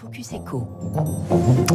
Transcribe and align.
Focus 0.00 0.32
Echo. 0.32 0.68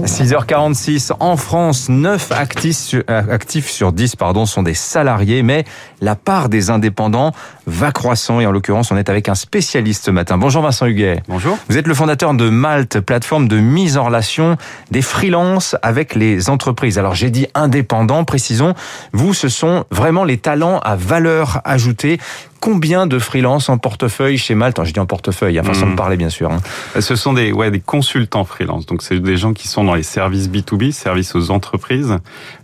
6h46 0.05 1.11
en 1.19 1.35
France, 1.35 1.89
9 1.89 2.31
actifs 2.31 2.77
sur, 2.77 3.03
euh, 3.09 3.21
actifs 3.29 3.69
sur 3.69 3.91
10 3.91 4.15
pardon, 4.15 4.45
sont 4.45 4.63
des 4.63 4.73
salariés, 4.73 5.43
mais 5.43 5.65
la 5.99 6.15
part 6.15 6.47
des 6.47 6.69
indépendants 6.69 7.33
va 7.67 7.91
croissant 7.91 8.39
et 8.39 8.45
en 8.45 8.51
l'occurrence 8.51 8.91
on 8.91 8.97
est 8.97 9.09
avec 9.09 9.27
un 9.27 9.35
spécialiste 9.35 10.05
ce 10.05 10.11
matin. 10.11 10.37
Bonjour 10.37 10.61
Vincent 10.61 10.85
Huguet. 10.85 11.21
Bonjour. 11.27 11.57
Vous 11.67 11.77
êtes 11.77 11.87
le 11.87 11.93
fondateur 11.93 12.33
de 12.33 12.49
Malte, 12.49 13.01
plateforme 13.01 13.49
de 13.49 13.59
mise 13.59 13.97
en 13.97 14.05
relation 14.05 14.55
des 14.89 15.01
freelances 15.01 15.75
avec 15.81 16.15
les 16.15 16.49
entreprises. 16.49 16.97
Alors 16.97 17.15
j'ai 17.15 17.29
dit 17.29 17.47
indépendants, 17.55 18.23
précisons, 18.23 18.73
vous 19.11 19.33
ce 19.33 19.49
sont 19.49 19.83
vraiment 19.91 20.23
les 20.23 20.37
talents 20.37 20.79
à 20.79 20.95
valeur 20.95 21.59
ajoutée 21.65 22.19
combien 22.63 23.07
de 23.07 23.19
freelance 23.19 23.67
en 23.67 23.77
portefeuille 23.77 24.37
chez 24.37 24.55
Malte 24.55 24.79
Je 24.85 24.93
dis 24.93 24.99
en 25.01 25.05
portefeuille, 25.05 25.59
à 25.59 25.63
façon 25.63 25.85
Mmh. 25.85 25.91
de 25.91 25.95
parler 25.97 26.15
bien 26.15 26.29
sûr. 26.29 26.49
hein. 26.49 26.61
Ce 27.01 27.17
sont 27.17 27.33
des, 27.33 27.51
ouais, 27.51 27.71
des 27.71 27.81
consultants 27.81 28.45
freelance. 28.45 28.85
Donc, 28.85 29.01
c'est 29.01 29.19
des 29.19 29.35
gens 29.35 29.51
qui 29.51 29.67
sont 29.67 29.83
dans 29.83 29.95
les 29.95 30.03
services 30.03 30.47
B2B, 30.47 30.93
services 30.93 31.35
aux 31.35 31.51
entreprises. 31.51 32.17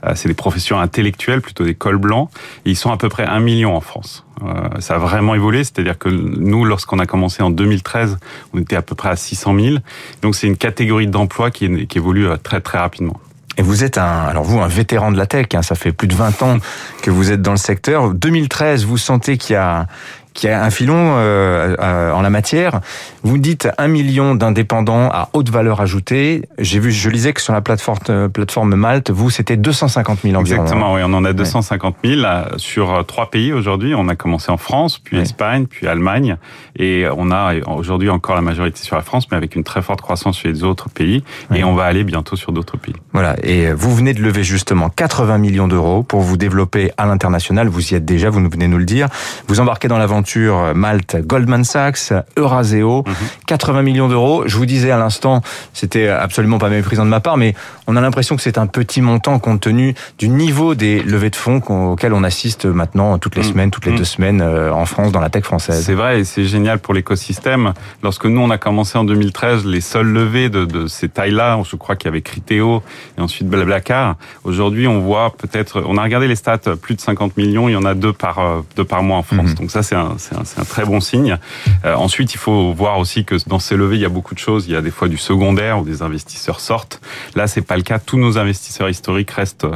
Euh, 0.06 0.14
c'est 0.16 0.30
des 0.30 0.34
professions 0.34 0.80
intellectuelles, 0.80 1.42
plutôt 1.42 1.66
des 1.66 1.76
cols 1.76 1.98
blancs. 1.98 2.30
Et 2.66 2.70
ils 2.70 2.78
sont 2.78 2.92
à 2.94 2.98
peu 2.98 3.10
près 3.10 3.26
un 3.26 3.42
million 3.42 3.76
en 3.76 3.82
France. 3.82 4.26
Euh, 4.42 4.70
ça 4.80 4.96
a 4.96 4.98
vraiment 5.00 5.36
évolué. 5.36 5.66
C'est-à-dire 5.66 5.98
que 5.98 6.08
nous, 6.08 6.64
lorsqu'on 6.64 7.00
a 7.00 7.06
commencé 7.06 7.44
en 7.44 7.50
2013, 7.50 8.20
on 8.54 8.60
était 8.60 8.78
à 8.78 8.82
peu 8.82 8.96
près 8.96 9.10
à 9.10 9.18
600 9.18 9.54
000. 9.60 9.76
Donc, 10.22 10.34
c'est 10.34 10.48
une 10.48 10.56
catégorie 10.56 11.08
d'emploi 11.08 11.52
qui, 11.52 11.88
qui 11.88 11.98
évolue 11.98 12.26
euh, 12.30 12.38
très, 12.38 12.62
très 12.62 12.78
rapidement. 12.78 13.20
Et 13.60 13.62
vous 13.62 13.84
êtes 13.84 13.98
un, 13.98 14.22
alors 14.22 14.46
vous, 14.46 14.62
un 14.62 14.70
vétéran 14.70 15.12
de 15.12 15.18
la 15.18 15.26
tech, 15.26 15.48
hein, 15.54 15.62
ça 15.64 15.76
fait 15.76 15.92
plus 15.92 16.08
de 16.08 16.16
20 16.16 16.44
ans 16.44 16.58
que 17.02 17.12
vous 17.12 17.30
êtes 17.34 17.42
dans 17.42 17.52
le 17.52 17.58
secteur. 17.58 18.14
2013, 18.14 18.86
vous 18.86 18.98
sentez 18.98 19.38
qu'il 19.38 19.56
y 19.56 19.58
a, 19.58 19.86
qu'il 20.34 20.50
y 20.50 20.54
a 20.54 20.64
un 20.64 20.70
filon 20.70 21.16
euh, 21.18 21.76
euh, 21.80 22.12
en 22.12 22.22
la 22.22 22.30
matière. 22.30 22.82
Vous 23.24 23.38
dites 23.38 23.68
un 23.78 23.88
million 23.88 24.36
d'indépendants 24.36 25.10
à 25.12 25.30
haute 25.34 25.50
valeur 25.50 25.82
ajoutée. 25.82 26.44
J'ai 26.58 26.80
vu, 26.80 26.92
je 26.92 27.10
lisais 27.10 27.34
que 27.34 27.42
sur 27.42 27.54
la 27.54 27.62
plateforme, 27.62 27.98
euh, 28.10 28.28
plateforme 28.30 28.76
Malte, 28.76 29.10
vous, 29.12 29.30
c'était 29.30 29.58
250 29.58 30.20
000 30.24 30.36
environ. 30.36 30.62
Exactement, 30.62 30.94
oui, 30.94 31.02
on 31.04 31.14
en 31.14 31.26
a 31.26 31.34
250 31.34 31.96
000 32.04 32.22
euh, 32.24 32.44
sur 32.58 33.06
trois 33.06 33.30
pays 33.30 33.52
aujourd'hui. 33.54 33.94
On 33.96 34.08
a 34.08 34.16
commencé 34.16 34.52
en 34.52 34.58
France, 34.58 35.00
puis 35.00 35.18
Oui. 35.18 35.24
Espagne, 35.24 35.66
puis 35.66 35.88
Allemagne, 35.88 36.38
et 36.78 37.06
on 37.18 37.32
a 37.32 37.54
aujourd'hui 37.68 38.10
encore 38.10 38.36
la 38.36 38.42
majorité 38.42 38.82
sur 38.84 38.96
la 38.96 39.02
France, 39.02 39.28
mais 39.32 39.38
avec 39.38 39.56
une 39.56 39.64
très 39.64 39.82
forte 39.82 40.02
croissance 40.02 40.38
sur 40.38 40.48
les 40.50 40.64
autres 40.64 40.90
pays, 40.90 41.24
Oui. 41.52 41.60
et 41.60 41.64
on 41.64 41.74
va 41.74 41.86
aller 41.86 42.04
bientôt 42.04 42.36
sur 42.36 42.52
d'autres 42.52 42.78
pays. 42.78 42.96
Voilà. 43.14 43.36
Et 43.44 43.74
vous 43.74 43.94
venez 43.94 44.14
de 44.14 44.22
lever 44.22 44.44
justement 44.44 44.90
80 44.90 45.38
millions 45.40 45.68
d'euros 45.68 46.04
pour 46.04 46.22
vous 46.22 46.38
développer 46.38 46.92
à 46.98 47.06
l'international. 47.06 47.68
Vous 47.68 47.92
y 47.94 47.96
êtes 47.96 48.06
déjà, 48.06 48.30
vous 48.30 48.40
venez 48.50 48.68
nous 48.68 48.78
le 48.78 48.86
dire. 48.86 49.08
Vous 49.48 49.60
embarquez 49.60 49.88
dans 49.88 49.98
l'aventure 49.98 50.19
euh, 50.38 50.74
Malte, 50.74 51.18
Goldman 51.26 51.64
Sachs, 51.64 52.14
Euraseo, 52.38 53.04
Mhm. 53.08 53.14
80 53.48 53.82
millions 53.82 54.08
d'euros. 54.08 54.44
Je 54.46 54.56
vous 54.58 54.66
disais 54.66 54.92
à 54.92 54.98
l'instant, 54.98 55.42
c'était 55.74 56.08
absolument 56.10 56.58
pas 56.58 56.70
méprisant 56.70 57.06
de 57.06 57.10
ma 57.10 57.20
part, 57.20 57.38
mais 57.38 57.54
on 57.88 57.96
a 57.96 58.02
l'impression 58.02 58.36
que 58.36 58.42
c'est 58.42 58.58
un 58.58 58.68
petit 58.68 59.02
montant 59.02 59.40
compte 59.40 59.62
tenu 59.62 59.96
du 60.18 60.30
niveau 60.30 60.76
des 60.76 61.02
levées 61.02 61.30
de 61.30 61.36
fonds 61.36 61.62
auxquelles 61.92 62.14
on 62.14 62.24
assiste 62.24 62.66
maintenant 62.66 63.18
toutes 63.18 63.36
les 63.36 63.42
Mhm. 63.44 63.50
semaines, 63.52 63.72
toutes 63.72 63.86
les 63.86 63.92
Mhm. 63.92 63.98
deux 63.98 64.04
semaines 64.04 64.42
euh, 64.42 64.72
en 64.74 64.86
France 64.86 65.12
dans 65.12 65.20
la 65.22 65.30
tech 65.30 65.44
française. 65.44 65.84
C'est 65.84 65.94
vrai 65.96 66.20
et 66.20 66.24
c'est 66.24 66.46
génial 66.46 66.80
pour 66.80 66.94
l'écosystème. 66.94 67.74
Lorsque 68.04 68.26
nous, 68.26 68.40
on 68.42 68.50
a 68.50 68.58
commencé 68.58 68.98
en 68.98 69.04
2013, 69.04 69.66
les 69.66 69.82
seules 69.82 70.08
levées 70.08 70.50
de, 70.50 70.66
de 70.66 70.88
ces 70.88 71.10
tailles-là, 71.10 71.60
je 71.70 71.76
crois 71.76 71.96
qu'il 71.96 72.06
y 72.08 72.10
avait 72.10 72.22
Criteo 72.22 72.84
et 73.18 73.22
ensuite 73.22 73.48
Blablacar. 73.48 74.16
Aujourd'hui, 74.44 74.88
on 74.88 75.00
voit 75.00 75.34
peut-être, 75.38 75.84
on 75.86 75.98
a 75.98 76.04
regardé 76.04 76.28
les 76.28 76.36
stats, 76.36 76.60
plus 76.82 76.96
de 76.96 77.02
50 77.02 77.38
millions, 77.38 77.68
il 77.70 77.74
y 77.74 77.76
en 77.76 77.86
a 77.86 77.94
deux 77.94 78.14
par, 78.14 78.40
euh, 78.40 78.62
deux 78.76 78.84
par 78.86 79.04
mois 79.04 79.18
en 79.18 79.24
France. 79.24 79.50
Mhm. 79.50 79.54
Donc 79.56 79.72
ça, 79.72 79.84
c'est 79.84 79.96
un, 79.96 80.09
c'est 80.18 80.36
un, 80.36 80.64
très 80.64 80.86
bon 80.86 81.00
signe. 81.00 81.38
Euh, 81.86 81.94
ensuite, 81.96 82.34
il 82.34 82.38
faut 82.38 82.74
voir 82.74 83.00
aussi 83.00 83.26
que 83.26 83.36
dans 83.48 83.60
ces 83.60 83.76
levées, 83.76 83.96
il 83.96 84.02
y 84.02 84.06
a 84.06 84.10
beaucoup 84.10 84.34
de 84.34 84.40
choses. 84.40 84.66
Il 84.68 84.74
y 84.74 84.76
a 84.76 84.82
des 84.82 84.92
fois 84.92 85.08
du 85.08 85.18
secondaire 85.18 85.80
où 85.80 85.84
des 85.84 86.02
investisseurs 86.02 86.60
sortent. 86.60 87.02
Là, 87.36 87.48
c'est 87.48 87.62
pas 87.62 87.76
le 87.78 87.84
cas. 87.84 88.00
Tous 88.00 88.18
nos 88.18 88.38
investisseurs 88.38 88.90
historiques 88.90 89.32
restent, 89.32 89.68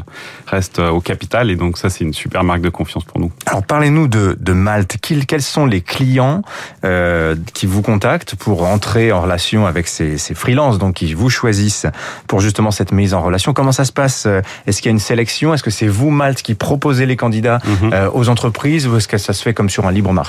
restent 0.47 0.79
au 0.79 1.01
capital 1.01 1.51
et 1.51 1.55
donc 1.55 1.77
ça, 1.77 1.89
c'est 1.89 2.03
une 2.03 2.13
super 2.13 2.43
marque 2.43 2.61
de 2.61 2.69
confiance 2.69 3.03
pour 3.03 3.19
nous. 3.19 3.31
Alors 3.45 3.63
parlez-nous 3.63 4.07
de, 4.07 4.37
de 4.39 4.53
Malte. 4.53 4.97
Quels, 5.01 5.41
sont 5.41 5.65
les 5.65 5.81
clients 5.81 6.41
euh, 6.85 7.35
qui 7.53 7.65
vous 7.65 7.81
contactent 7.81 8.35
pour 8.35 8.63
entrer 8.63 9.11
en 9.11 9.21
relation 9.21 9.65
avec 9.65 9.87
ces, 9.87 10.17
ces 10.17 10.33
freelances, 10.35 10.77
donc 10.77 10.95
qui 10.95 11.13
vous 11.13 11.29
choisissent 11.29 11.87
pour 12.27 12.39
justement 12.39 12.71
cette 12.71 12.91
mise 12.91 13.13
en 13.13 13.21
relation? 13.21 13.53
Comment 13.53 13.71
ça 13.71 13.85
se 13.85 13.91
passe 13.91 14.27
Est-ce 14.67 14.81
qu'il 14.81 14.89
y 14.89 14.89
a 14.89 14.95
une 14.95 14.99
sélection? 14.99 15.53
Est-ce 15.53 15.63
que 15.63 15.71
c'est 15.71 15.87
vous, 15.87 16.09
Malte, 16.09 16.41
qui 16.41 16.55
proposez 16.55 17.05
les 17.05 17.15
candidats 17.17 17.59
Mhm. 17.63 17.93
euh, 17.93 18.09
aux 18.13 18.29
entreprises 18.29 18.87
ou 18.87 18.97
est-ce 18.97 19.07
que 19.07 19.17
ça 19.17 19.33
se 19.33 19.41
fait 19.41 19.53
comme 19.53 19.69
sur 19.69 19.85
un 19.85 19.91
libre 19.91 20.11
marché? 20.13 20.22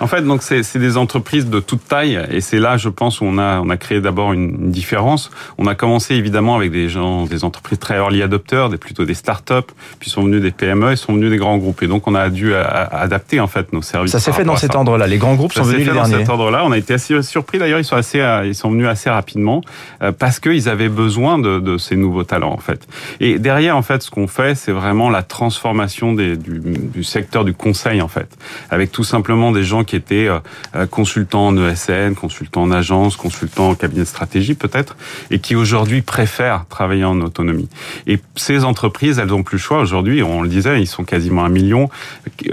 En 0.00 0.06
fait, 0.06 0.22
donc 0.22 0.42
c'est 0.42 0.78
des 0.78 0.96
entreprises 0.96 1.46
de 1.48 1.60
toute 1.60 1.86
taille 1.86 2.18
et 2.30 2.40
c'est 2.40 2.58
là, 2.58 2.76
je 2.76 2.88
pense, 2.88 3.20
où 3.20 3.24
on 3.24 3.38
a 3.38 3.60
on 3.60 3.68
a 3.70 3.76
créé 3.76 4.00
d'abord 4.00 4.32
une, 4.32 4.48
une 4.64 4.70
différence. 4.70 5.30
On 5.58 5.66
a 5.66 5.74
commencé 5.74 6.14
évidemment 6.14 6.56
avec 6.56 6.70
des 6.72 6.88
gens, 6.88 7.26
des 7.26 7.44
entreprises 7.44 7.78
très 7.78 7.96
early 7.96 8.22
adopteurs, 8.22 8.68
des 8.70 8.78
plutôt 8.78 9.04
des 9.04 9.14
startups, 9.14 9.54
puis 9.98 10.08
sont 10.10 10.22
venus 10.24 10.40
des 10.42 10.50
PME 10.50 10.92
et 10.92 10.96
sont 10.96 11.12
venus 11.14 11.30
des 11.30 11.36
grands 11.36 11.58
groupes. 11.58 11.82
Et 11.82 11.86
donc 11.86 12.06
on 12.06 12.14
a 12.14 12.28
dû 12.30 12.54
a- 12.54 12.62
a- 12.62 13.00
adapter 13.02 13.40
en 13.40 13.46
fait 13.46 13.72
nos 13.72 13.82
services. 13.82 14.12
Ça 14.12 14.20
s'est 14.20 14.32
fait 14.32 14.44
dans 14.44 14.56
cet 14.56 14.74
ordre-là. 14.74 15.06
Les 15.06 15.18
grands 15.18 15.34
groupes 15.34 15.52
Ça 15.52 15.60
sont 15.60 15.66
s'est 15.66 15.72
venus 15.74 15.86
fait 15.86 15.92
les 15.92 15.98
dans 15.98 16.08
derniers. 16.08 16.24
cet 16.24 16.30
ordre-là. 16.30 16.62
On 16.64 16.72
a 16.72 16.78
été 16.78 16.94
assez 16.94 17.20
surpris 17.22 17.58
d'ailleurs. 17.58 17.78
Ils 17.78 17.84
sont 17.84 17.96
assez, 17.96 18.20
ils 18.44 18.54
sont 18.54 18.70
venus 18.70 18.86
assez 18.86 19.10
rapidement 19.10 19.62
euh, 20.02 20.12
parce 20.12 20.40
qu'ils 20.40 20.68
avaient 20.68 20.88
besoin 20.88 21.38
de, 21.38 21.58
de 21.60 21.76
ces 21.78 21.96
nouveaux 21.96 22.24
talents 22.24 22.52
en 22.52 22.58
fait. 22.58 22.86
Et 23.20 23.38
derrière 23.38 23.76
en 23.76 23.82
fait, 23.82 24.02
ce 24.02 24.10
qu'on 24.10 24.26
fait, 24.28 24.54
c'est 24.54 24.72
vraiment 24.72 25.10
la 25.10 25.22
transformation 25.22 26.12
des, 26.14 26.36
du, 26.36 26.60
du 26.60 27.04
secteur 27.04 27.44
du 27.44 27.52
conseil 27.54 28.00
en 28.00 28.08
fait, 28.08 28.28
avec 28.70 28.92
tout 28.92 29.04
simplement 29.04 29.19
des 29.52 29.64
gens 29.64 29.84
qui 29.84 29.96
étaient 29.96 30.28
euh, 30.28 30.38
euh, 30.74 30.86
consultants 30.86 31.48
en 31.48 31.56
ESN, 31.56 32.14
consultants 32.14 32.62
en 32.62 32.70
agence, 32.70 33.16
consultants 33.16 33.70
en 33.70 33.74
cabinet 33.74 34.02
de 34.02 34.06
stratégie 34.06 34.54
peut-être, 34.54 34.96
et 35.30 35.38
qui 35.38 35.54
aujourd'hui 35.56 36.02
préfèrent 36.02 36.66
travailler 36.68 37.04
en 37.04 37.20
autonomie. 37.20 37.68
Et 38.06 38.18
ces 38.36 38.64
entreprises, 38.64 39.18
elles 39.18 39.32
ont 39.32 39.42
plus 39.42 39.56
le 39.56 39.62
choix 39.62 39.80
aujourd'hui. 39.80 40.22
On 40.22 40.42
le 40.42 40.48
disait, 40.48 40.80
ils 40.80 40.86
sont 40.86 41.04
quasiment 41.04 41.44
un 41.44 41.48
million, 41.48 41.88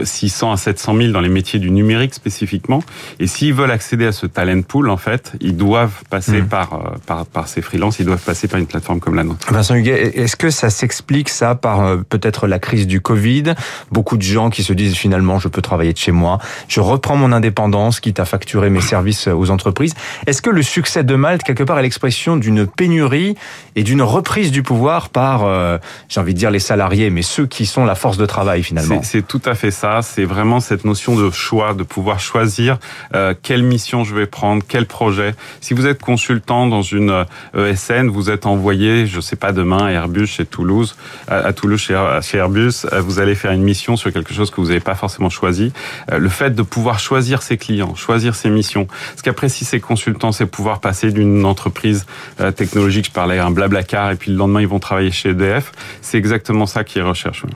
600 0.03 0.51
à 0.51 0.57
700 0.57 0.97
000 0.97 1.11
dans 1.11 1.22
les 1.22 1.29
métiers 1.29 1.59
du 1.59 1.72
numérique 1.72 2.13
spécifiquement. 2.13 2.84
Et 3.19 3.28
s'ils 3.28 3.53
veulent 3.53 3.72
accéder 3.72 4.05
à 4.05 4.11
ce 4.11 4.25
talent 4.25 4.61
pool, 4.61 4.89
en 4.89 4.97
fait, 4.97 5.34
ils 5.41 5.55
doivent 5.55 6.03
passer 6.09 6.41
par, 6.41 6.73
euh, 6.73 6.97
par, 7.05 7.25
par 7.25 7.47
ces 7.47 7.61
freelances, 7.61 7.99
ils 7.99 8.05
doivent 8.05 8.23
passer 8.23 8.47
par 8.47 8.59
une 8.59 8.67
plateforme 8.67 8.99
comme 8.99 9.16
la 9.16 9.23
nôtre. 9.23 9.51
Vincent 9.51 9.75
Huguet, 9.75 10.13
est-ce 10.16 10.35
que 10.35 10.49
ça 10.49 10.69
s'explique 10.69 11.29
ça 11.29 11.55
par 11.55 11.81
euh, 11.81 11.97
peut-être 11.97 12.47
la 12.47 12.59
crise 12.59 12.88
du 12.88 13.01
Covid? 13.01 13.55
Beaucoup 13.91 14.17
de 14.17 14.23
gens 14.23 14.49
qui 14.49 14.63
se 14.63 14.73
disent 14.73 14.95
finalement 14.95 15.39
je 15.39 15.47
peux 15.47 15.61
travailler 15.61 15.94
de 15.94 15.97
chez 15.97 16.11
moi, 16.11 16.39
je 16.68 16.79
reprends 16.79 17.16
mon 17.16 17.31
indépendance, 17.31 18.00
quitte 18.00 18.19
à 18.19 18.25
facturer 18.25 18.69
mes 18.69 18.81
services 18.81 19.28
aux 19.28 19.50
entreprises. 19.50 19.94
Est-ce 20.25 20.41
que 20.41 20.50
le 20.50 20.62
succès 20.62 21.03
de 21.03 21.16
Malte 21.16 21.44
quelque 21.44 21.63
part 21.63 21.79
est 21.79 21.84
l'expression 21.84 22.38
d'une 22.38 22.68
pénurie 22.68 23.35
et 23.75 23.84
d'une 23.84 24.01
reprise 24.01 24.51
du 24.51 24.63
pouvoir 24.63 25.09
par, 25.09 25.46
euh, 25.46 25.78
j'ai 26.09 26.19
envie 26.19 26.34
de 26.34 26.40
dire 26.40 26.51
les 26.51 26.59
salariés, 26.59 27.09
mais 27.09 27.22
ceux 27.22 27.46
qui 27.46 27.66
sont 27.66 27.85
la 27.85 27.96
force 27.96 28.17
de 28.17 28.25
travail 28.25 28.63
finalement? 28.63 29.01
C'est 29.03 29.25
tout 29.25 29.41
à 29.46 29.56
fait 29.56 29.72
ça. 29.72 30.01
C'est 30.01 30.25
vraiment 30.25 30.59
cette 30.59 30.85
notion 30.85 31.16
de 31.16 31.29
choix, 31.31 31.73
de 31.73 31.84
pouvoir 31.84 32.19
choisir 32.19 32.78
euh, 33.16 33.34
quelle 33.41 33.63
mission 33.63 34.03
je 34.03 34.16
vais 34.16 34.25
prendre, 34.25 34.63
quel 34.67 34.85
projet. 34.85 35.35
Si 35.62 35.73
vous 35.73 35.85
êtes 35.85 36.01
consultant 36.01 36.67
dans 36.67 36.81
une 36.81 37.25
euh, 37.56 37.72
ESN, 37.72 38.09
vous 38.09 38.29
êtes 38.29 38.46
envoyé, 38.46 39.06
je 39.06 39.19
sais 39.22 39.35
pas, 39.35 39.51
demain 39.51 39.85
à 39.85 39.91
Airbus 39.91 40.28
chez 40.28 40.46
Toulouse, 40.46 40.96
à, 41.28 41.53
Toulouse 41.53 41.79
chez, 41.79 42.38
Airbus, 42.38 42.85
euh, 42.91 43.01
vous 43.01 43.19
allez 43.19 43.35
faire 43.35 43.51
une 43.51 43.63
mission 43.63 43.96
sur 43.96 44.12
quelque 44.12 44.34
chose 44.34 44.51
que 44.51 44.62
vous 44.62 44.67
n'avez 44.67 44.79
pas 44.79 44.96
forcément 44.96 45.29
choisi. 45.29 45.72
Euh, 46.12 46.17
le 46.17 46.29
fait 46.29 46.47
de 46.56 46.62
pouvoir 46.62 47.00
choisir 47.00 47.41
ses 47.41 47.58
clients, 47.58 47.96
choisir 47.96 48.35
ses 48.35 48.50
missions. 48.50 48.88
Ce 49.16 49.24
qu'apprécient 49.24 49.68
ces 49.68 49.80
consultants, 49.80 50.31
c'est 50.31 50.46
pouvoir 50.46 50.80
passer 50.80 51.12
d'une 51.12 51.46
entreprise 51.46 52.06
euh, 52.40 52.52
technologique, 52.52 53.06
je 53.08 53.12
parlais 53.12 53.40
à 53.40 53.46
un 53.46 53.52
blablacar, 53.52 54.12
et 54.12 54.16
puis 54.16 54.31
le 54.31 54.38
lendemain 54.38 54.62
ils 54.62 54.68
vont 54.68 54.80
travailler 54.80 55.12
chez 55.12 55.30
EDF. 55.30 55.72
C'est 56.02 56.18
exactement 56.18 56.66
ça 56.66 56.84
qu'ils 56.84 57.02
recherchent. 57.03 57.44
oui. 57.46 57.52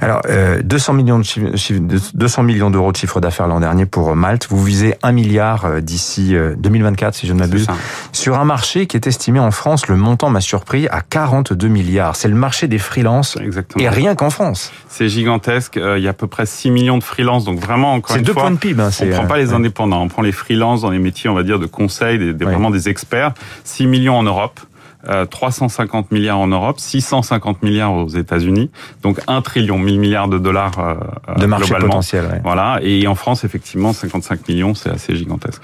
Alors, 0.00 0.20
euh, 0.28 0.62
200 0.62 0.92
millions 0.94 1.18
de 1.18 1.24
chiffre- 1.24 1.56
chiffre- 1.56 1.80
200 2.14 2.42
millions 2.42 2.70
d'euros 2.70 2.92
de 2.92 2.96
chiffre 2.96 3.20
d'affaires 3.20 3.46
l'an 3.48 3.60
dernier 3.60 3.86
pour 3.86 4.10
euh, 4.10 4.14
Malte. 4.14 4.46
Vous 4.50 4.62
visez 4.62 4.94
1 5.02 5.12
milliard 5.12 5.64
euh, 5.64 5.80
d'ici 5.80 6.34
euh, 6.36 6.54
2024, 6.56 7.14
si 7.14 7.26
je 7.26 7.32
ne 7.32 7.38
m'abuse. 7.38 7.66
Sur 8.12 8.38
un 8.38 8.44
marché 8.44 8.86
qui 8.86 8.96
est 8.96 9.06
estimé 9.06 9.38
en 9.40 9.50
France, 9.50 9.88
le 9.88 9.96
montant 9.96 10.30
m'a 10.30 10.40
surpris 10.40 10.86
à 10.88 11.00
42 11.00 11.68
milliards. 11.68 12.16
C'est 12.16 12.28
le 12.28 12.34
marché 12.34 12.68
des 12.68 12.78
freelances 12.78 13.36
Exactement. 13.40 13.84
et 13.84 13.88
rien 13.88 14.14
qu'en 14.14 14.30
France. 14.30 14.72
C'est 14.88 15.08
gigantesque. 15.08 15.76
Euh, 15.76 15.98
Il 15.98 16.04
y 16.04 16.06
a 16.06 16.10
à 16.10 16.14
peu 16.14 16.26
près 16.26 16.46
6 16.46 16.70
millions 16.70 16.98
de 16.98 17.02
freelances. 17.04 17.44
Donc 17.44 17.58
vraiment, 17.58 17.92
encore 17.94 18.16
une 18.16 18.22
deux 18.28 18.32
fois, 18.34 18.42
points 18.42 18.50
de 18.52 18.56
PIB. 18.58 18.80
Hein, 18.82 18.86
on 18.88 18.90
c'est, 18.92 19.10
prend 19.10 19.26
pas 19.26 19.34
euh, 19.36 19.42
les 19.42 19.48
ouais. 19.50 19.54
indépendants, 19.54 20.02
on 20.02 20.08
prend 20.08 20.22
les 20.22 20.32
freelances 20.32 20.82
dans 20.82 20.90
les 20.90 20.98
métiers, 21.00 21.28
on 21.28 21.34
va 21.34 21.42
dire, 21.42 21.58
de 21.58 21.66
conseil, 21.66 22.18
des, 22.18 22.32
des- 22.32 22.44
Ouais. 22.44 22.52
vraiment 22.52 22.70
des 22.70 22.88
experts. 22.88 23.32
6 23.64 23.86
millions 23.86 24.16
en 24.16 24.22
Europe. 24.22 24.60
euh, 25.08 25.24
350 25.26 26.10
milliards 26.10 26.40
en 26.40 26.48
Europe, 26.48 26.80
650 26.80 27.62
milliards 27.62 27.92
aux 27.94 28.08
États-Unis, 28.08 28.68
donc 29.02 29.20
1 29.28 29.40
trillion, 29.42 29.78
1000 29.78 30.00
milliards 30.00 30.26
de 30.28 30.38
dollars 30.38 30.78
euh, 30.80 31.34
de 31.38 31.46
marché 31.46 31.66
globalement. 31.66 31.88
potentiel. 31.90 32.24
ouais. 32.26 32.40
Voilà, 32.42 32.80
et 32.82 33.06
en 33.06 33.14
France, 33.14 33.44
effectivement, 33.44 33.92
55 33.92 34.48
millions, 34.48 34.74
c'est 34.74 34.90
assez 34.90 35.14
gigantesque. 35.14 35.62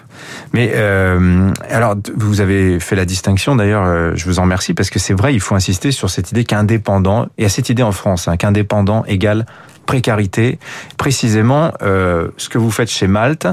Mais 0.53 0.71
euh, 0.77 1.51
alors, 1.69 1.97
vous 2.17 2.41
avez 2.41 2.79
fait 2.79 2.95
la 2.95 3.05
distinction. 3.05 3.57
D'ailleurs, 3.57 3.85
euh, 3.85 4.13
je 4.15 4.25
vous 4.27 4.39
en 4.39 4.43
remercie 4.43 4.73
parce 4.73 4.89
que 4.89 5.01
c'est 5.01 5.15
vrai, 5.15 5.35
il 5.35 5.41
faut 5.41 5.57
insister 5.57 5.91
sur 5.91 6.11
cette 6.11 6.31
idée 6.31 6.45
qu'indépendant 6.45 7.27
et 7.37 7.45
à 7.45 7.49
cette 7.49 7.69
idée 7.69 7.83
en 7.83 7.93
France, 7.93 8.29
hein, 8.29 8.37
qu'indépendant 8.37 9.05
égale 9.07 9.47
précarité. 9.85 10.59
Précisément, 10.97 11.73
euh, 11.83 12.29
ce 12.37 12.49
que 12.49 12.59
vous 12.59 12.71
faites 12.71 12.91
chez 12.91 13.07
Malte, 13.07 13.47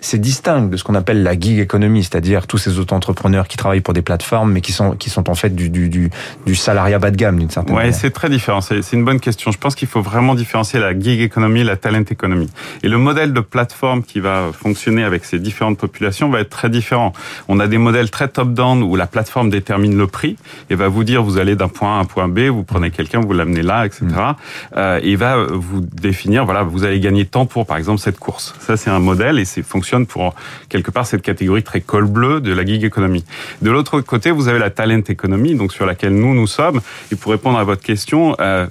c'est 0.00 0.20
distinct 0.20 0.62
de 0.62 0.76
ce 0.76 0.84
qu'on 0.84 0.94
appelle 0.94 1.22
la 1.22 1.38
gig 1.38 1.58
economy, 1.58 2.04
c'est-à-dire 2.04 2.46
tous 2.46 2.58
ces 2.58 2.78
auto-entrepreneurs 2.78 3.48
qui 3.48 3.56
travaillent 3.56 3.80
pour 3.80 3.94
des 3.94 4.02
plateformes, 4.02 4.52
mais 4.52 4.60
qui 4.60 4.72
sont 4.72 4.92
qui 4.92 5.08
sont 5.08 5.30
en 5.30 5.34
fait 5.34 5.54
du 5.54 5.70
du 5.70 5.88
du, 5.88 6.10
du 6.44 6.54
salariat 6.54 6.98
bas 6.98 7.10
de 7.10 7.16
gamme 7.16 7.38
d'une 7.38 7.50
certaine 7.50 7.74
ouais, 7.74 7.84
manière. 7.84 7.98
c'est 7.98 8.10
très 8.10 8.28
différent. 8.28 8.60
C'est 8.60 8.92
une 8.92 9.04
bonne 9.04 9.20
question. 9.20 9.50
Je 9.52 9.58
pense 9.58 9.74
qu'il 9.74 9.88
faut 9.88 10.02
vraiment 10.02 10.34
différencier 10.34 10.80
la 10.80 10.98
gig 10.98 11.20
economy 11.20 11.60
et 11.60 11.64
la 11.64 11.76
talent 11.76 12.04
economy. 12.10 12.50
Et 12.82 12.88
le 12.88 12.98
modèle 12.98 13.32
de 13.32 13.40
plateforme 13.40 14.02
qui 14.02 14.20
va 14.20 14.50
fonctionner 14.52 15.02
avec 15.02 15.24
ces 15.24 15.38
différentes 15.38 15.78
populations 15.78 16.28
va 16.28 16.40
être 16.40 16.50
très 16.50 16.68
différent. 16.68 17.12
On 17.48 17.58
a 17.58 17.66
des 17.66 17.78
modèles 17.78 18.10
très 18.10 18.28
top-down 18.28 18.82
où 18.82 18.96
la 18.96 19.06
plateforme 19.06 19.48
détermine 19.48 19.96
le 19.96 20.06
prix 20.06 20.36
et 20.68 20.74
va 20.74 20.88
vous 20.88 21.04
dire 21.04 21.22
vous 21.22 21.38
allez 21.38 21.56
d'un 21.56 21.68
point 21.68 21.94
A 21.94 21.98
à 21.98 22.00
un 22.00 22.04
point 22.04 22.28
B, 22.28 22.40
vous 22.40 22.64
prenez 22.64 22.90
quelqu'un, 22.90 23.20
vous 23.20 23.32
l'amenez 23.32 23.62
là, 23.62 23.86
etc. 23.86 24.04
Mm. 24.04 24.34
Euh, 24.76 25.00
et 25.02 25.16
va 25.16 25.46
vous 25.46 25.80
définir 25.80 26.44
voilà 26.44 26.62
vous 26.62 26.84
allez 26.84 27.00
gagner 27.00 27.24
tant 27.24 27.46
pour 27.46 27.66
par 27.66 27.78
exemple 27.78 28.00
cette 28.00 28.18
course. 28.18 28.54
Ça 28.60 28.76
c'est 28.76 28.90
un 28.90 28.98
modèle 28.98 29.38
et 29.38 29.44
c'est 29.44 29.62
fonctionne 29.62 29.85
pour 30.06 30.34
quelque 30.68 30.90
part 30.90 31.06
cette 31.06 31.22
catégorie 31.22 31.62
très 31.62 31.80
col 31.80 32.06
bleu 32.06 32.40
de 32.40 32.52
la 32.52 32.64
gig 32.64 32.84
economy. 32.84 33.24
De 33.62 33.70
l'autre 33.70 34.00
côté, 34.00 34.30
vous 34.30 34.48
avez 34.48 34.58
la 34.58 34.70
talent 34.70 35.02
economy, 35.08 35.54
donc 35.54 35.72
sur 35.72 35.86
laquelle 35.86 36.14
nous 36.14 36.34
nous 36.34 36.46
sommes. 36.46 36.80
Et 37.12 37.16
pour 37.16 37.32
répondre 37.32 37.58
à 37.58 37.64
votre 37.64 37.82
question, 37.82 38.36
euh, 38.40 38.66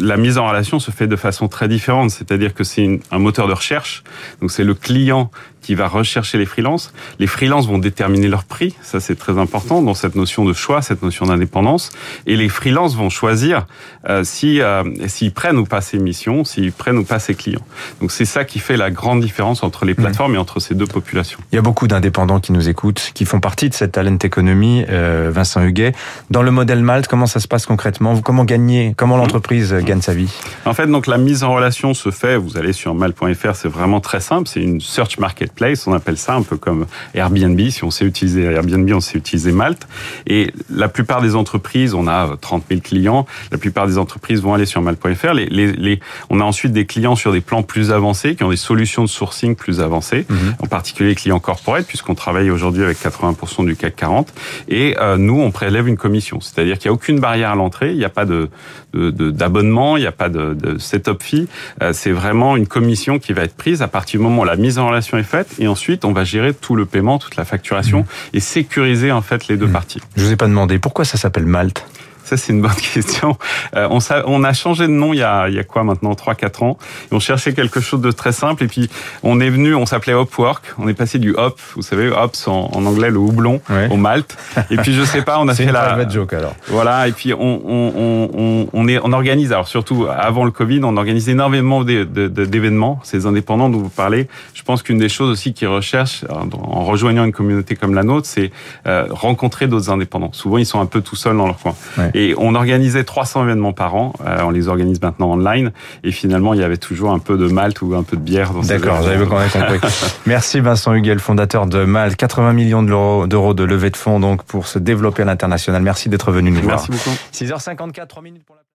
la 0.00 0.16
mise 0.16 0.38
en 0.38 0.46
relation 0.46 0.78
se 0.78 0.90
fait 0.90 1.06
de 1.06 1.16
façon 1.16 1.48
très 1.48 1.68
différente. 1.68 2.10
C'est-à-dire 2.10 2.54
que 2.54 2.64
c'est 2.64 3.00
un 3.10 3.18
moteur 3.18 3.48
de 3.48 3.52
recherche. 3.52 4.02
Donc 4.40 4.50
c'est 4.50 4.64
le 4.64 4.74
client 4.74 5.30
qui 5.62 5.74
va 5.74 5.88
rechercher 5.88 6.38
les 6.38 6.46
freelances. 6.46 6.92
Les 7.18 7.26
freelances 7.26 7.66
vont 7.66 7.78
déterminer 7.78 8.28
leur 8.28 8.44
prix, 8.44 8.74
ça 8.82 9.00
c'est 9.00 9.16
très 9.16 9.38
important 9.38 9.82
dans 9.82 9.94
cette 9.94 10.14
notion 10.14 10.44
de 10.44 10.52
choix, 10.52 10.82
cette 10.82 11.02
notion 11.02 11.26
d'indépendance. 11.26 11.90
Et 12.26 12.36
les 12.36 12.48
freelances 12.48 12.96
vont 12.96 13.10
choisir 13.10 13.66
euh, 14.08 14.24
si 14.24 14.60
euh, 14.60 14.82
s'ils 15.06 15.32
prennent 15.32 15.58
ou 15.58 15.64
pas 15.64 15.80
ces 15.80 15.98
missions, 15.98 16.44
s'ils 16.44 16.72
prennent 16.72 16.98
ou 16.98 17.04
pas 17.04 17.18
ces 17.18 17.34
clients. 17.34 17.64
Donc 18.00 18.10
c'est 18.10 18.24
ça 18.24 18.44
qui 18.44 18.58
fait 18.58 18.76
la 18.76 18.90
grande 18.90 19.20
différence 19.20 19.62
entre 19.62 19.84
les 19.84 19.94
plateformes 19.94 20.32
mmh. 20.32 20.36
et 20.36 20.38
entre 20.38 20.60
ces 20.60 20.74
deux 20.74 20.86
populations. 20.86 21.38
Il 21.52 21.56
y 21.56 21.58
a 21.58 21.62
beaucoup 21.62 21.86
d'indépendants 21.86 22.40
qui 22.40 22.52
nous 22.52 22.68
écoutent, 22.68 23.12
qui 23.14 23.24
font 23.24 23.40
partie 23.40 23.68
de 23.68 23.74
cette 23.74 23.92
talent 23.92 24.18
economy. 24.22 24.84
Euh, 24.88 25.30
Vincent 25.32 25.62
Huguet, 25.62 25.92
dans 26.30 26.42
le 26.42 26.50
modèle 26.50 26.82
Malte, 26.82 27.06
comment 27.06 27.26
ça 27.26 27.40
se 27.40 27.48
passe 27.48 27.66
concrètement? 27.66 28.20
Comment 28.20 28.44
gagner 28.44 28.94
Comment 28.96 29.16
l'entreprise 29.16 29.72
mmh. 29.72 29.82
gagne 29.82 30.00
sa 30.00 30.14
vie? 30.14 30.32
En 30.64 30.74
fait, 30.74 30.86
donc 30.86 31.06
la 31.06 31.18
mise 31.18 31.44
en 31.44 31.54
relation 31.54 31.94
se 31.94 32.10
fait. 32.10 32.36
Vous 32.36 32.56
allez 32.56 32.72
sur 32.72 32.94
malte.fr, 32.94 33.54
c'est 33.54 33.68
vraiment 33.68 34.00
très 34.00 34.20
simple. 34.20 34.48
C'est 34.48 34.62
une 34.62 34.80
search 34.80 35.18
market 35.18 35.51
place, 35.52 35.86
on 35.86 35.92
appelle 35.92 36.16
ça 36.16 36.34
un 36.34 36.42
peu 36.42 36.56
comme 36.56 36.86
Airbnb. 37.14 37.60
Si 37.70 37.84
on 37.84 37.90
sait 37.90 38.04
utiliser 38.04 38.42
Airbnb, 38.42 38.90
on 38.92 39.00
sait 39.00 39.18
utiliser 39.18 39.52
Malte. 39.52 39.86
Et 40.26 40.52
la 40.70 40.88
plupart 40.88 41.22
des 41.22 41.34
entreprises, 41.34 41.94
on 41.94 42.06
a 42.06 42.36
30 42.40 42.64
000 42.68 42.80
clients, 42.80 43.26
la 43.50 43.58
plupart 43.58 43.86
des 43.86 43.98
entreprises 43.98 44.40
vont 44.40 44.54
aller 44.54 44.66
sur 44.66 44.82
Malte.fr. 44.82 45.34
Les, 45.34 45.46
les, 45.46 45.72
les, 45.72 46.00
on 46.30 46.40
a 46.40 46.44
ensuite 46.44 46.72
des 46.72 46.86
clients 46.86 47.16
sur 47.16 47.32
des 47.32 47.40
plans 47.40 47.62
plus 47.62 47.92
avancés, 47.92 48.34
qui 48.34 48.44
ont 48.44 48.50
des 48.50 48.56
solutions 48.56 49.02
de 49.02 49.08
sourcing 49.08 49.54
plus 49.54 49.80
avancées, 49.80 50.26
mmh. 50.28 50.34
en 50.60 50.66
particulier 50.66 51.10
les 51.10 51.14
clients 51.14 51.40
corporate, 51.40 51.86
puisqu'on 51.86 52.14
travaille 52.14 52.50
aujourd'hui 52.50 52.84
avec 52.84 52.98
80% 52.98 53.66
du 53.66 53.76
CAC 53.76 53.96
40. 53.96 54.32
Et 54.68 54.96
euh, 54.98 55.16
nous, 55.16 55.40
on 55.40 55.50
prélève 55.50 55.88
une 55.88 55.96
commission. 55.96 56.40
C'est-à-dire 56.40 56.78
qu'il 56.78 56.88
n'y 56.88 56.92
a 56.92 56.94
aucune 56.94 57.20
barrière 57.20 57.50
à 57.50 57.54
l'entrée, 57.54 57.90
il 57.90 57.98
n'y 57.98 58.04
a 58.04 58.10
pas 58.10 58.24
de 58.24 58.48
d'abonnement, 58.94 59.96
il 59.96 60.00
n'y 60.00 60.06
a 60.06 60.12
pas 60.12 60.28
de, 60.28 60.52
de 60.52 60.76
setup 60.76 61.22
fee. 61.22 61.48
Euh, 61.82 61.92
c'est 61.94 62.12
vraiment 62.12 62.56
une 62.56 62.66
commission 62.66 63.18
qui 63.18 63.32
va 63.32 63.42
être 63.42 63.56
prise 63.56 63.80
à 63.80 63.88
partir 63.88 64.20
du 64.20 64.24
moment 64.24 64.42
où 64.42 64.44
la 64.44 64.56
mise 64.56 64.78
en 64.78 64.88
relation 64.88 65.16
est 65.16 65.22
faite 65.22 65.41
et 65.58 65.68
ensuite 65.68 66.04
on 66.04 66.12
va 66.12 66.24
gérer 66.24 66.54
tout 66.54 66.76
le 66.76 66.86
paiement, 66.86 67.18
toute 67.18 67.36
la 67.36 67.44
facturation 67.44 68.00
mmh. 68.00 68.36
et 68.36 68.40
sécuriser 68.40 69.12
en 69.12 69.22
fait 69.22 69.48
les 69.48 69.56
deux 69.56 69.66
mmh. 69.66 69.72
parties. 69.72 70.00
Je 70.16 70.24
vous 70.24 70.32
ai 70.32 70.36
pas 70.36 70.48
demandé 70.48 70.78
pourquoi 70.78 71.04
ça 71.04 71.18
s'appelle 71.18 71.46
Malte? 71.46 71.84
Ça, 72.24 72.36
c'est 72.36 72.52
une 72.52 72.62
bonne 72.62 72.70
question. 72.94 73.36
Euh, 73.76 73.88
on, 73.90 73.98
on, 74.26 74.44
a 74.44 74.52
changé 74.52 74.86
de 74.86 74.92
nom 74.92 75.12
il 75.12 75.18
y 75.18 75.22
a, 75.22 75.48
il 75.48 75.54
y 75.54 75.58
a 75.58 75.64
quoi 75.64 75.84
maintenant? 75.84 76.12
3-4 76.12 76.64
ans. 76.64 76.78
Et 77.10 77.14
on 77.14 77.20
cherchait 77.20 77.52
quelque 77.52 77.80
chose 77.80 78.00
de 78.00 78.10
très 78.10 78.32
simple. 78.32 78.64
Et 78.64 78.68
puis, 78.68 78.90
on 79.22 79.40
est 79.40 79.50
venu, 79.50 79.74
on 79.74 79.86
s'appelait 79.86 80.14
Hopwork. 80.14 80.74
On 80.78 80.88
est 80.88 80.94
passé 80.94 81.18
du 81.18 81.34
hop, 81.34 81.60
vous 81.74 81.82
savez, 81.82 82.10
hops 82.10 82.48
en, 82.48 82.70
en 82.72 82.86
anglais, 82.86 83.10
le 83.10 83.18
houblon, 83.18 83.60
ouais. 83.70 83.88
au 83.90 83.96
malt. 83.96 84.36
Et 84.70 84.76
puis, 84.76 84.92
je 84.92 85.02
sais 85.02 85.22
pas, 85.22 85.38
on 85.40 85.48
a 85.48 85.54
fait 85.54 85.70
la... 85.70 86.08
joke 86.08 86.32
alors. 86.32 86.54
Voilà. 86.68 87.08
Et 87.08 87.12
puis, 87.12 87.32
on, 87.34 87.62
on, 87.64 88.30
on, 88.34 88.68
on, 88.72 88.88
est, 88.88 88.98
on 89.02 89.12
organise, 89.12 89.52
alors 89.52 89.68
surtout 89.68 90.06
avant 90.08 90.44
le 90.44 90.50
Covid, 90.50 90.80
on 90.84 90.96
organise 90.96 91.28
énormément 91.28 91.84
d'événements. 91.84 93.00
Ces 93.04 93.26
indépendants 93.26 93.68
dont 93.68 93.78
vous 93.78 93.88
parlez, 93.88 94.28
je 94.54 94.62
pense 94.62 94.82
qu'une 94.82 94.98
des 94.98 95.08
choses 95.08 95.30
aussi 95.30 95.54
qu'ils 95.54 95.68
recherchent 95.68 96.24
en 96.30 96.84
rejoignant 96.84 97.24
une 97.24 97.32
communauté 97.32 97.76
comme 97.76 97.94
la 97.94 98.02
nôtre, 98.02 98.26
c'est 98.26 98.50
euh, 98.86 99.06
rencontrer 99.10 99.66
d'autres 99.66 99.90
indépendants. 99.90 100.32
Souvent, 100.32 100.58
ils 100.58 100.66
sont 100.66 100.80
un 100.80 100.86
peu 100.86 101.00
tout 101.00 101.16
seuls 101.16 101.36
dans 101.36 101.46
leur 101.46 101.58
coin. 101.58 101.74
Et 102.14 102.34
on 102.38 102.54
organisait 102.54 103.04
300 103.04 103.44
événements 103.44 103.72
par 103.72 103.94
an. 103.94 104.12
Euh, 104.24 104.42
on 104.42 104.50
les 104.50 104.68
organise 104.68 105.00
maintenant 105.00 105.32
online. 105.32 105.72
Et 106.04 106.12
finalement, 106.12 106.54
il 106.54 106.60
y 106.60 106.64
avait 106.64 106.76
toujours 106.76 107.12
un 107.12 107.18
peu 107.18 107.36
de 107.36 107.48
malt 107.48 107.80
ou 107.82 107.94
un 107.94 108.02
peu 108.02 108.16
de 108.16 108.22
bière 108.22 108.52
dans 108.52 108.62
D'accord, 108.62 109.02
j'avais 109.02 109.26
quand 109.26 109.38
même 109.38 109.48
compris. 109.48 109.78
Merci 110.26 110.60
Vincent 110.60 110.94
Huguel, 110.94 111.18
fondateur 111.18 111.66
de 111.66 111.84
Malte. 111.84 112.16
80 112.16 112.52
millions 112.52 112.82
d'euros 112.82 113.54
de 113.54 113.64
levée 113.64 113.90
de 113.90 113.96
fonds 113.96 114.20
donc 114.20 114.42
pour 114.44 114.66
se 114.66 114.78
développer 114.78 115.22
à 115.22 115.26
l'international. 115.26 115.82
Merci 115.82 116.08
d'être 116.08 116.32
venu 116.32 116.50
nous 116.50 116.62
Merci 116.64 116.88
voir. 116.90 117.00
Merci 117.32 117.54
beaucoup. 117.54 117.60
6h54, 117.60 118.06
3 118.06 118.22
minutes 118.22 118.44
pour 118.44 118.56
la 118.56 118.62